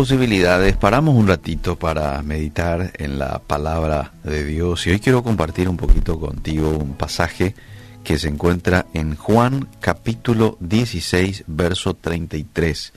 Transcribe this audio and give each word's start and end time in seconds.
posibilidades, 0.00 0.78
paramos 0.78 1.14
un 1.14 1.28
ratito 1.28 1.76
para 1.76 2.22
meditar 2.22 2.90
en 2.96 3.18
la 3.18 3.38
palabra 3.38 4.14
de 4.24 4.44
Dios 4.44 4.86
y 4.86 4.92
hoy 4.92 4.98
quiero 4.98 5.22
compartir 5.22 5.68
un 5.68 5.76
poquito 5.76 6.18
contigo 6.18 6.70
un 6.70 6.94
pasaje 6.94 7.54
que 8.02 8.18
se 8.18 8.28
encuentra 8.28 8.86
en 8.94 9.14
Juan 9.14 9.68
capítulo 9.78 10.56
16 10.60 11.44
verso 11.48 11.92
33, 11.92 12.94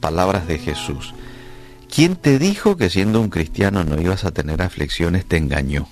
palabras 0.00 0.48
de 0.48 0.58
Jesús. 0.58 1.14
¿Quién 1.88 2.16
te 2.16 2.40
dijo 2.40 2.76
que 2.76 2.90
siendo 2.90 3.20
un 3.20 3.28
cristiano 3.28 3.84
no 3.84 4.00
ibas 4.00 4.24
a 4.24 4.32
tener 4.32 4.62
aflicciones 4.62 5.24
te 5.24 5.36
engañó? 5.36 5.86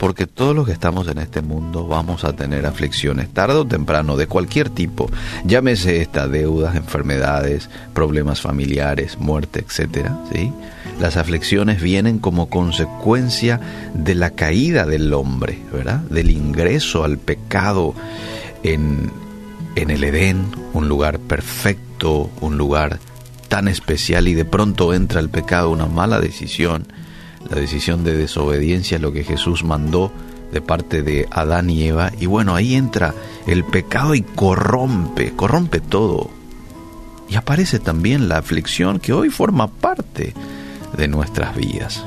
Porque 0.00 0.26
todos 0.26 0.56
los 0.56 0.64
que 0.64 0.72
estamos 0.72 1.08
en 1.08 1.18
este 1.18 1.42
mundo 1.42 1.86
vamos 1.86 2.24
a 2.24 2.32
tener 2.32 2.64
aflicciones, 2.64 3.28
tarde 3.34 3.56
o 3.56 3.66
temprano, 3.66 4.16
de 4.16 4.26
cualquier 4.26 4.70
tipo, 4.70 5.10
llámese 5.44 6.00
esta 6.00 6.26
deudas, 6.26 6.74
enfermedades, 6.74 7.68
problemas 7.92 8.40
familiares, 8.40 9.18
muerte, 9.18 9.60
etcétera, 9.60 10.18
¿sí? 10.32 10.54
Las 10.98 11.18
aflicciones 11.18 11.82
vienen 11.82 12.18
como 12.18 12.48
consecuencia 12.48 13.60
de 13.92 14.14
la 14.14 14.30
caída 14.30 14.86
del 14.86 15.12
hombre, 15.12 15.58
¿verdad? 15.70 15.98
Del 16.08 16.30
ingreso 16.30 17.04
al 17.04 17.18
pecado 17.18 17.94
en, 18.62 19.10
en 19.76 19.90
el 19.90 20.02
Edén, 20.02 20.46
un 20.72 20.88
lugar 20.88 21.18
perfecto, 21.18 22.30
un 22.40 22.56
lugar 22.56 23.00
tan 23.48 23.68
especial 23.68 24.28
y 24.28 24.34
de 24.34 24.46
pronto 24.46 24.94
entra 24.94 25.20
el 25.20 25.28
pecado, 25.28 25.68
una 25.68 25.84
mala 25.84 26.20
decisión 26.20 26.86
la 27.48 27.56
decisión 27.56 28.04
de 28.04 28.16
desobediencia 28.16 28.96
es 28.96 29.02
lo 29.02 29.12
que 29.12 29.24
Jesús 29.24 29.64
mandó 29.64 30.12
de 30.52 30.60
parte 30.60 31.02
de 31.02 31.28
Adán 31.30 31.70
y 31.70 31.84
Eva. 31.84 32.12
Y 32.18 32.26
bueno, 32.26 32.54
ahí 32.54 32.74
entra 32.74 33.14
el 33.46 33.64
pecado 33.64 34.14
y 34.14 34.22
corrompe, 34.22 35.32
corrompe 35.32 35.80
todo. 35.80 36.30
Y 37.28 37.36
aparece 37.36 37.78
también 37.78 38.28
la 38.28 38.38
aflicción 38.38 38.98
que 38.98 39.12
hoy 39.12 39.30
forma 39.30 39.68
parte 39.68 40.34
de 40.96 41.08
nuestras 41.08 41.56
vidas. 41.56 42.04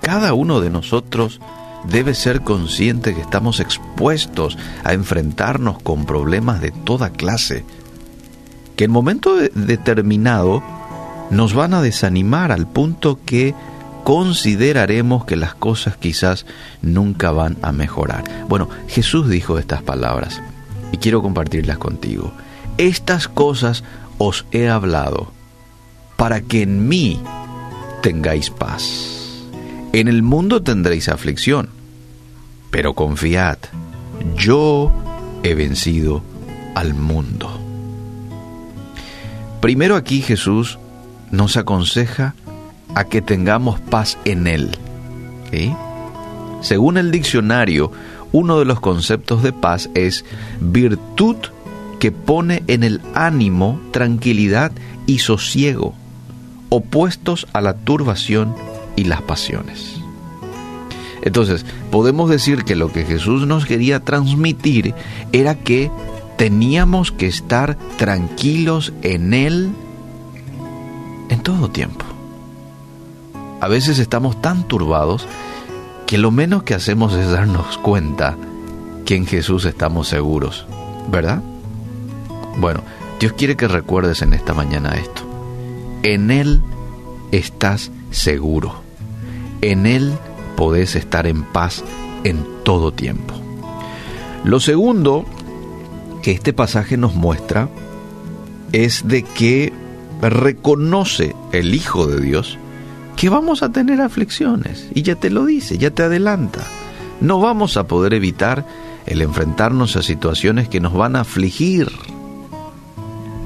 Cada 0.00 0.34
uno 0.34 0.60
de 0.60 0.70
nosotros 0.70 1.40
debe 1.84 2.14
ser 2.14 2.40
consciente 2.42 3.14
que 3.14 3.20
estamos 3.20 3.60
expuestos 3.60 4.56
a 4.84 4.92
enfrentarnos 4.92 5.80
con 5.82 6.06
problemas 6.06 6.60
de 6.60 6.70
toda 6.70 7.10
clase, 7.10 7.64
que 8.76 8.84
en 8.84 8.90
momento 8.90 9.36
determinado 9.36 10.62
nos 11.30 11.54
van 11.54 11.74
a 11.74 11.82
desanimar 11.82 12.52
al 12.52 12.66
punto 12.66 13.18
que 13.24 13.54
consideraremos 14.04 15.24
que 15.24 15.36
las 15.36 15.54
cosas 15.54 15.96
quizás 15.96 16.46
nunca 16.80 17.30
van 17.30 17.56
a 17.62 17.72
mejorar. 17.72 18.24
Bueno, 18.48 18.68
Jesús 18.88 19.28
dijo 19.28 19.58
estas 19.58 19.82
palabras 19.82 20.40
y 20.92 20.98
quiero 20.98 21.22
compartirlas 21.22 21.78
contigo. 21.78 22.32
Estas 22.78 23.28
cosas 23.28 23.84
os 24.18 24.46
he 24.52 24.68
hablado 24.68 25.32
para 26.16 26.40
que 26.40 26.62
en 26.62 26.88
mí 26.88 27.20
tengáis 28.02 28.50
paz. 28.50 29.42
En 29.92 30.08
el 30.08 30.22
mundo 30.22 30.62
tendréis 30.62 31.08
aflicción, 31.08 31.68
pero 32.70 32.94
confiad, 32.94 33.58
yo 34.36 34.90
he 35.42 35.54
vencido 35.54 36.22
al 36.74 36.94
mundo. 36.94 37.60
Primero 39.60 39.96
aquí 39.96 40.22
Jesús 40.22 40.78
nos 41.30 41.56
aconseja 41.56 42.34
a 42.94 43.04
que 43.04 43.22
tengamos 43.22 43.80
paz 43.80 44.18
en 44.24 44.46
Él. 44.46 44.70
Según 46.60 46.96
el 46.96 47.10
diccionario, 47.10 47.92
uno 48.32 48.58
de 48.58 48.64
los 48.64 48.80
conceptos 48.80 49.42
de 49.42 49.52
paz 49.52 49.90
es 49.94 50.24
virtud 50.60 51.36
que 51.98 52.12
pone 52.12 52.62
en 52.66 52.82
el 52.82 53.00
ánimo 53.14 53.80
tranquilidad 53.90 54.72
y 55.06 55.18
sosiego, 55.18 55.94
opuestos 56.70 57.46
a 57.52 57.60
la 57.60 57.74
turbación 57.74 58.54
y 58.96 59.04
las 59.04 59.22
pasiones. 59.22 59.96
Entonces, 61.22 61.64
podemos 61.90 62.30
decir 62.30 62.64
que 62.64 62.74
lo 62.74 62.90
que 62.90 63.04
Jesús 63.04 63.46
nos 63.46 63.66
quería 63.66 64.00
transmitir 64.00 64.94
era 65.32 65.54
que 65.54 65.90
teníamos 66.38 67.12
que 67.12 67.26
estar 67.26 67.76
tranquilos 67.96 68.92
en 69.02 69.34
Él 69.34 69.70
en 71.28 71.42
todo 71.42 71.70
tiempo 71.70 72.11
a 73.62 73.68
veces 73.68 74.00
estamos 74.00 74.42
tan 74.42 74.66
turbados 74.66 75.24
que 76.08 76.18
lo 76.18 76.32
menos 76.32 76.64
que 76.64 76.74
hacemos 76.74 77.14
es 77.14 77.30
darnos 77.30 77.78
cuenta 77.78 78.36
que 79.04 79.14
en 79.14 79.24
Jesús 79.24 79.66
estamos 79.66 80.08
seguros, 80.08 80.66
¿verdad? 81.08 81.40
Bueno, 82.56 82.82
Dios 83.20 83.34
quiere 83.34 83.56
que 83.56 83.68
recuerdes 83.68 84.20
en 84.20 84.32
esta 84.32 84.52
mañana 84.52 84.96
esto. 84.96 85.22
En 86.02 86.32
Él 86.32 86.60
estás 87.30 87.92
seguro. 88.10 88.82
En 89.60 89.86
Él 89.86 90.12
podés 90.56 90.96
estar 90.96 91.28
en 91.28 91.44
paz 91.44 91.84
en 92.24 92.44
todo 92.64 92.92
tiempo. 92.92 93.32
Lo 94.42 94.58
segundo 94.58 95.24
que 96.20 96.32
este 96.32 96.52
pasaje 96.52 96.96
nos 96.96 97.14
muestra 97.14 97.68
es 98.72 99.06
de 99.06 99.22
que 99.22 99.72
reconoce 100.20 101.36
el 101.52 101.76
Hijo 101.76 102.08
de 102.08 102.20
Dios 102.20 102.58
que 103.22 103.28
vamos 103.28 103.62
a 103.62 103.70
tener 103.70 104.00
aflicciones. 104.00 104.88
Y 104.96 105.02
ya 105.02 105.14
te 105.14 105.30
lo 105.30 105.44
dice, 105.46 105.78
ya 105.78 105.92
te 105.92 106.02
adelanta. 106.02 106.58
No 107.20 107.38
vamos 107.38 107.76
a 107.76 107.86
poder 107.86 108.14
evitar 108.14 108.66
el 109.06 109.22
enfrentarnos 109.22 109.94
a 109.94 110.02
situaciones 110.02 110.68
que 110.68 110.80
nos 110.80 110.92
van 110.92 111.14
a 111.14 111.20
afligir. 111.20 111.88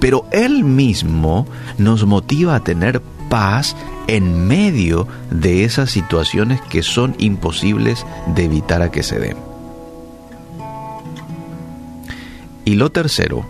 Pero 0.00 0.25
Él 0.32 0.64
mismo 0.64 1.47
nos 1.76 2.06
motiva 2.06 2.54
a 2.54 2.64
tener 2.64 3.03
paz 3.28 3.76
en 4.06 4.48
medio 4.48 5.09
de 5.31 5.64
esas 5.64 5.91
situaciones 5.91 6.62
que 6.70 6.82
son 6.82 7.14
imposibles 7.19 8.06
de 8.34 8.44
evitar 8.44 8.81
a 8.81 8.91
que 8.91 9.03
se 9.03 9.19
den. 9.19 9.37
Y 12.64 12.76
lo 12.76 12.91
tercero, 12.93 13.44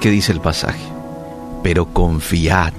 que 0.00 0.10
dice 0.10 0.32
el 0.32 0.40
pasaje, 0.40 0.80
pero 1.62 1.92
confiad, 1.92 2.72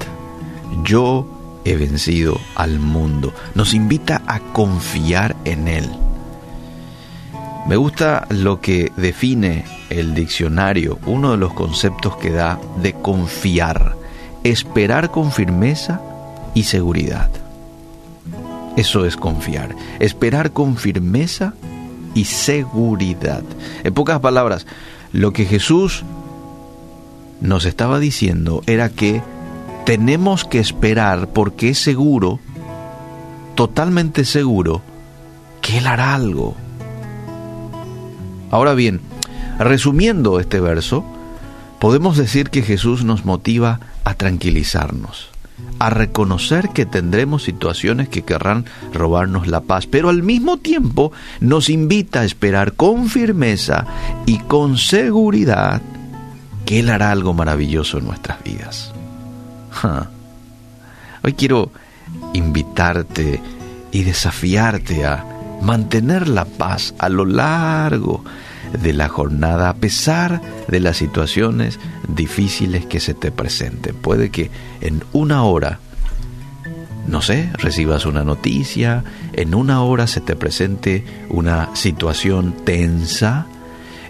yo 0.84 1.37
he 1.68 1.76
vencido 1.76 2.40
al 2.56 2.80
mundo. 2.80 3.34
Nos 3.56 3.74
invita 3.74 4.22
a 4.26 4.40
confiar 4.40 5.36
en 5.44 5.68
Él. 5.68 5.90
Me 7.68 7.76
gusta 7.76 8.26
lo 8.30 8.62
que 8.62 8.92
define 8.96 9.66
el 9.90 10.16
diccionario, 10.16 11.00
uno 11.06 11.32
de 11.32 11.38
los 11.38 11.54
conceptos 11.54 12.16
que 12.16 12.32
da 12.32 12.60
de 12.82 12.94
confiar, 12.94 13.96
esperar 14.44 15.12
con 15.12 15.32
firmeza 15.34 16.02
y 16.54 16.64
seguridad. 16.64 17.30
Eso 18.78 19.06
es 19.06 19.18
confiar, 19.18 19.76
esperar 20.00 20.52
con 20.52 20.78
firmeza 20.78 21.54
y 22.14 22.26
seguridad. 22.26 23.44
En 23.84 23.94
pocas 23.94 24.22
palabras, 24.22 24.66
lo 25.12 25.34
que 25.34 25.46
Jesús 25.46 26.04
nos 27.42 27.66
estaba 27.66 28.00
diciendo 28.00 28.64
era 28.66 28.90
que 28.90 29.22
tenemos 29.88 30.44
que 30.44 30.60
esperar 30.60 31.30
porque 31.30 31.70
es 31.70 31.80
seguro, 31.80 32.42
totalmente 33.56 34.26
seguro, 34.26 34.82
que 35.62 35.78
Él 35.78 35.88
hará 35.88 36.14
algo. 36.14 36.58
Ahora 38.52 38.74
bien, 38.74 39.00
resumiendo 39.58 40.42
este 40.42 40.60
verso, 40.60 41.06
podemos 41.80 42.18
decir 42.18 42.50
que 42.50 42.64
Jesús 42.64 43.06
nos 43.06 43.24
motiva 43.24 43.80
a 44.04 44.16
tranquilizarnos, 44.16 45.30
a 45.80 45.90
reconocer 45.90 46.68
que 46.74 46.86
tendremos 46.86 47.44
situaciones 47.44 48.10
que 48.10 48.24
querrán 48.24 48.66
robarnos 48.94 49.48
la 49.48 49.62
paz, 49.62 49.88
pero 49.88 50.10
al 50.10 50.22
mismo 50.22 50.58
tiempo 50.58 51.14
nos 51.40 51.70
invita 51.70 52.20
a 52.20 52.26
esperar 52.26 52.74
con 52.74 53.08
firmeza 53.08 53.86
y 54.26 54.40
con 54.40 54.78
seguridad 54.78 55.82
que 56.66 56.82
Él 56.82 56.90
hará 56.90 57.10
algo 57.12 57.34
maravilloso 57.34 58.00
en 58.00 58.08
nuestras 58.08 58.44
vidas. 58.44 58.92
Hoy 61.24 61.34
quiero 61.34 61.72
invitarte 62.34 63.42
y 63.92 64.04
desafiarte 64.04 65.06
a 65.06 65.26
mantener 65.62 66.28
la 66.28 66.46
paz 66.46 66.94
a 67.00 67.10
lo 67.10 67.26
largo 67.26 68.24
de 68.82 68.94
la 68.94 69.08
jornada 69.08 69.70
a 69.70 69.76
pesar 69.76 70.42
de 70.68 70.80
las 70.80 70.98
situaciones 70.98 71.80
difíciles 72.08 72.86
que 72.86 73.00
se 73.00 73.14
te 73.14 73.32
presenten. 73.32 73.96
Puede 73.96 74.30
que 74.30 74.52
en 74.82 75.04
una 75.14 75.44
hora, 75.44 75.80
no 77.08 77.22
sé, 77.22 77.50
recibas 77.54 78.06
una 78.06 78.24
noticia, 78.24 79.04
en 79.34 79.56
una 79.56 79.82
hora 79.82 80.08
se 80.08 80.22
te 80.22 80.36
presente 80.36 81.06
una 81.30 81.76
situación 81.76 82.54
tensa, 82.66 83.48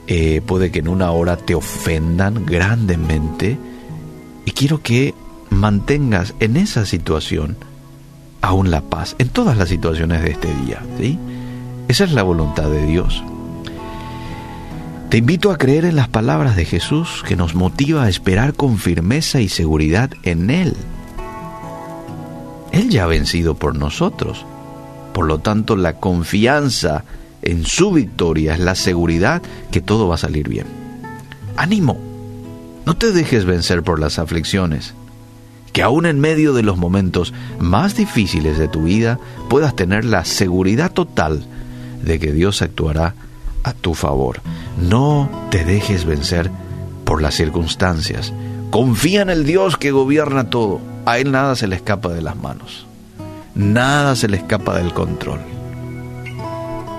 eh, 0.07 0.41
puede 0.45 0.71
que 0.71 0.79
en 0.79 0.87
una 0.87 1.11
hora 1.11 1.37
te 1.37 1.53
ofendan 1.53 2.45
grandemente 2.45 3.57
y 4.45 4.51
quiero 4.51 4.81
que 4.81 5.13
mantengas 5.49 6.33
en 6.39 6.57
esa 6.57 6.85
situación 6.85 7.57
aún 8.41 8.71
la 8.71 8.81
paz, 8.81 9.15
en 9.19 9.29
todas 9.29 9.57
las 9.57 9.69
situaciones 9.69 10.21
de 10.21 10.31
este 10.31 10.53
día. 10.65 10.81
Esa 11.87 12.03
es 12.03 12.11
la 12.11 12.23
voluntad 12.23 12.69
de 12.69 12.85
Dios. 12.85 13.23
Te 15.09 15.17
invito 15.17 15.51
a 15.51 15.57
creer 15.57 15.85
en 15.85 15.95
las 15.95 16.09
palabras 16.09 16.55
de 16.55 16.65
Jesús 16.65 17.23
que 17.25 17.37
nos 17.37 17.55
motiva 17.55 18.03
a 18.03 18.09
esperar 18.09 18.53
con 18.53 18.77
firmeza 18.77 19.39
y 19.39 19.47
seguridad 19.47 20.11
en 20.23 20.49
Él. 20.49 20.75
Él 22.73 22.89
ya 22.89 23.05
ha 23.05 23.07
vencido 23.07 23.55
por 23.55 23.75
nosotros. 23.75 24.45
Por 25.13 25.25
lo 25.25 25.39
tanto, 25.39 25.77
la 25.77 25.93
confianza 25.93 27.05
en 27.41 27.65
su 27.65 27.91
victoria 27.91 28.53
es 28.53 28.59
la 28.59 28.75
seguridad 28.75 29.41
que 29.71 29.81
todo 29.81 30.09
va 30.09 30.15
a 30.15 30.19
salir 30.19 30.49
bien. 30.49 30.67
Ánimo, 31.55 31.97
no 32.85 32.95
te 32.97 33.11
dejes 33.11 33.45
vencer 33.45 33.83
por 33.83 33.99
las 33.99 34.19
aflicciones. 34.19 34.93
Que 35.77 35.83
aún 35.83 36.07
en 36.07 36.19
medio 36.19 36.53
de 36.53 36.63
los 36.63 36.75
momentos 36.75 37.35
más 37.59 37.95
difíciles 37.95 38.57
de 38.57 38.67
tu 38.67 38.85
vida 38.85 39.19
puedas 39.47 39.75
tener 39.75 40.05
la 40.05 40.25
seguridad 40.25 40.91
total 40.91 41.45
de 42.01 42.17
que 42.17 42.31
Dios 42.31 42.63
actuará 42.63 43.13
a 43.61 43.73
tu 43.73 43.93
favor. 43.93 44.41
No 44.81 45.29
te 45.51 45.65
dejes 45.65 46.03
vencer 46.05 46.49
por 47.05 47.21
las 47.21 47.35
circunstancias. 47.35 48.33
Confía 48.71 49.21
en 49.21 49.29
el 49.29 49.45
Dios 49.45 49.77
que 49.77 49.91
gobierna 49.91 50.49
todo. 50.49 50.81
A 51.05 51.19
Él 51.19 51.31
nada 51.31 51.55
se 51.55 51.67
le 51.67 51.75
escapa 51.75 52.09
de 52.09 52.23
las 52.23 52.35
manos. 52.35 52.87
Nada 53.53 54.15
se 54.15 54.27
le 54.27 54.37
escapa 54.37 54.79
del 54.79 54.95
control. 54.95 55.41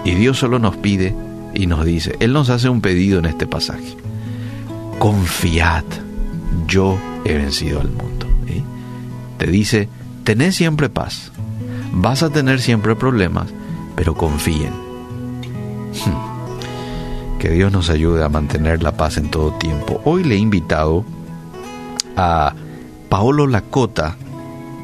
Y 0.05 0.15
Dios 0.15 0.39
solo 0.39 0.61
nos 0.61 0.77
pide 0.77 1.17
y 1.53 1.67
nos 1.67 1.85
dice, 1.85 2.15
Él 2.21 2.33
nos 2.33 2.49
hace 2.49 2.69
un 2.69 2.81
pedido 2.81 3.19
en 3.19 3.25
este 3.25 3.49
pasaje. 3.49 3.97
Confiad, 5.01 5.83
yo 6.69 6.97
he 7.25 7.35
vencido 7.35 7.81
al 7.81 7.91
mundo. 7.91 8.28
Te 9.39 9.47
dice, 9.47 9.89
tened 10.25 10.53
siempre 10.53 10.89
paz. 10.89 11.33
Vas 11.93 12.23
a 12.23 12.31
tener 12.31 12.61
siempre 12.61 12.95
problemas, 12.97 13.49
pero 13.97 14.15
confíen. 14.15 14.73
Que 17.39 17.51
Dios 17.51 17.73
nos 17.73 17.89
ayude 17.89 18.25
a 18.25 18.29
mantener 18.29 18.83
la 18.83 18.97
paz 18.97 19.17
en 19.17 19.31
todo 19.31 19.53
tiempo. 19.53 20.01
Hoy 20.05 20.25
le 20.25 20.35
he 20.35 20.39
invitado 20.39 21.05
a 22.17 22.55
Paolo 23.09 23.47
Lacota. 23.47 24.17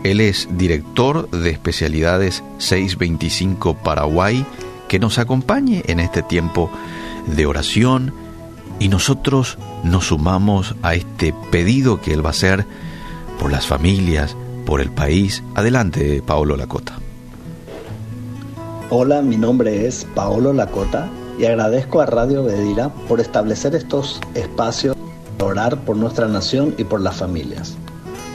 Él 0.04 0.20
es 0.20 0.48
director 0.52 1.28
de 1.30 1.50
especialidades 1.50 2.44
625 2.58 3.74
Paraguay, 3.74 4.46
que 4.86 5.00
nos 5.00 5.18
acompañe 5.18 5.82
en 5.86 5.98
este 5.98 6.22
tiempo 6.22 6.70
de 7.26 7.46
oración 7.46 8.14
y 8.78 8.88
nosotros 8.88 9.58
nos 9.82 10.06
sumamos 10.06 10.74
a 10.82 10.94
este 10.94 11.34
pedido 11.50 12.00
que 12.00 12.12
él 12.12 12.24
va 12.24 12.28
a 12.28 12.32
hacer 12.32 12.66
por 13.40 13.50
las 13.50 13.66
familias, 13.66 14.36
por 14.64 14.81
el 14.81 14.90
país. 14.90 15.43
Adelante, 15.55 16.22
Paolo 16.26 16.56
Lacota. 16.56 16.99
Hola, 18.90 19.22
mi 19.22 19.37
nombre 19.37 19.87
es 19.87 20.06
Paolo 20.14 20.52
Lacota 20.52 21.08
y 21.38 21.46
agradezco 21.46 22.00
a 22.00 22.06
Radio 22.06 22.44
Bedira 22.44 22.90
por 23.08 23.20
establecer 23.20 23.75
estos 23.75 24.20
espacios 24.34 24.96
para 25.38 25.50
orar 25.50 25.84
por 25.84 25.96
nuestra 25.96 26.28
nación 26.28 26.75
y 26.78 26.84
por 26.84 27.00
las 27.00 27.16
familias. 27.16 27.76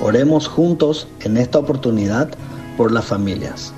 Oremos 0.02 0.48
juntos 0.48 1.08
en 1.22 1.38
esta 1.38 1.60
oportunidad 1.60 2.30
por 2.78 2.92
las 2.92 3.06
familias. 3.06 3.74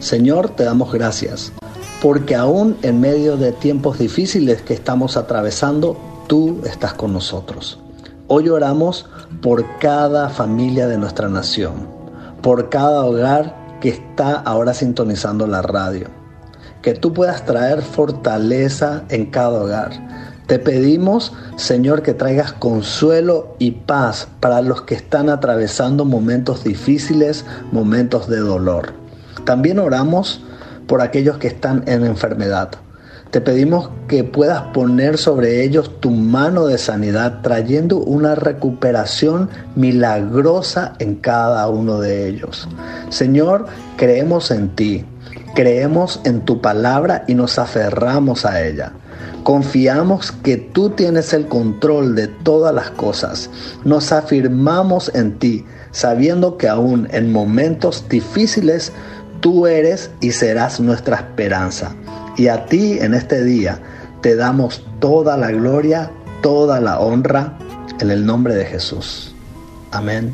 Señor, 0.00 0.50
te 0.50 0.64
damos 0.64 0.92
gracias, 0.92 1.52
porque 2.02 2.34
aún 2.34 2.76
en 2.82 3.00
medio 3.00 3.36
de 3.36 3.52
tiempos 3.52 3.98
difíciles 3.98 4.62
que 4.62 4.74
estamos 4.74 5.16
atravesando, 5.16 5.96
tú 6.26 6.60
estás 6.64 6.94
con 6.94 7.12
nosotros. 7.12 7.78
Hoy 8.34 8.48
oramos 8.48 9.04
por 9.42 9.78
cada 9.78 10.30
familia 10.30 10.86
de 10.86 10.96
nuestra 10.96 11.28
nación, 11.28 11.86
por 12.40 12.70
cada 12.70 13.04
hogar 13.04 13.78
que 13.82 13.90
está 13.90 14.36
ahora 14.36 14.72
sintonizando 14.72 15.46
la 15.46 15.60
radio 15.60 16.06
que 16.80 16.94
tú 16.94 17.12
puedas 17.12 17.44
traer 17.44 17.82
fortaleza 17.82 19.02
en 19.10 19.26
cada 19.26 19.62
hogar. 19.62 19.90
Te 20.46 20.58
pedimos, 20.58 21.34
Señor, 21.56 22.00
que 22.00 22.14
traigas 22.14 22.54
consuelo 22.54 23.54
y 23.58 23.72
paz 23.72 24.28
para 24.40 24.62
los 24.62 24.80
que 24.80 24.94
están 24.94 25.28
atravesando 25.28 26.06
momentos 26.06 26.64
difíciles, 26.64 27.44
momentos 27.70 28.28
de 28.28 28.38
dolor. 28.38 28.94
También 29.44 29.78
oramos 29.78 30.42
por 30.86 31.02
aquellos 31.02 31.36
que 31.36 31.48
están 31.48 31.84
en 31.86 32.06
enfermedad. 32.06 32.70
Te 33.32 33.40
pedimos 33.40 33.88
que 34.08 34.24
puedas 34.24 34.60
poner 34.74 35.16
sobre 35.16 35.64
ellos 35.64 35.98
tu 36.00 36.10
mano 36.10 36.66
de 36.66 36.76
sanidad, 36.76 37.40
trayendo 37.40 37.96
una 37.96 38.34
recuperación 38.34 39.48
milagrosa 39.74 40.92
en 40.98 41.14
cada 41.14 41.66
uno 41.70 41.98
de 41.98 42.28
ellos. 42.28 42.68
Señor, 43.08 43.64
creemos 43.96 44.50
en 44.50 44.76
ti. 44.76 45.06
Creemos 45.54 46.20
en 46.24 46.42
tu 46.42 46.60
palabra 46.60 47.24
y 47.26 47.34
nos 47.34 47.58
aferramos 47.58 48.44
a 48.44 48.62
ella. 48.66 48.92
Confiamos 49.44 50.30
que 50.30 50.58
tú 50.58 50.90
tienes 50.90 51.32
el 51.32 51.48
control 51.48 52.14
de 52.14 52.28
todas 52.28 52.74
las 52.74 52.90
cosas. 52.90 53.48
Nos 53.82 54.12
afirmamos 54.12 55.10
en 55.14 55.38
ti, 55.38 55.64
sabiendo 55.90 56.58
que 56.58 56.68
aún 56.68 57.08
en 57.12 57.32
momentos 57.32 58.04
difíciles 58.10 58.92
tú 59.40 59.66
eres 59.66 60.10
y 60.20 60.32
serás 60.32 60.80
nuestra 60.80 61.16
esperanza. 61.16 61.96
Y 62.36 62.48
a 62.48 62.66
ti 62.66 62.98
en 62.98 63.14
este 63.14 63.44
día 63.44 63.80
te 64.20 64.36
damos 64.36 64.84
toda 65.00 65.36
la 65.36 65.50
gloria, 65.50 66.10
toda 66.42 66.80
la 66.80 67.00
honra 67.00 67.58
en 68.00 68.10
el 68.10 68.24
nombre 68.24 68.54
de 68.54 68.64
Jesús. 68.64 69.34
Amén 69.90 70.32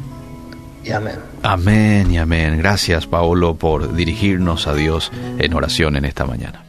y 0.85 0.93
amén. 0.93 1.17
Amén 1.43 2.11
y 2.11 2.19
amén. 2.19 2.59
Gracias, 2.59 3.07
Paolo, 3.07 3.57
por 3.57 3.95
dirigirnos 3.95 4.67
a 4.67 4.75
Dios 4.75 5.11
en 5.39 5.55
oración 5.55 5.97
en 5.97 6.05
esta 6.05 6.25
mañana. 6.25 6.68